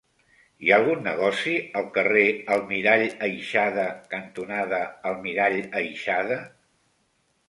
[0.67, 1.51] Hi ha algun negoci
[1.81, 2.23] al carrer
[2.55, 3.83] Almirall Aixada
[4.15, 4.79] cantonada
[5.11, 6.39] Almirall Aixada?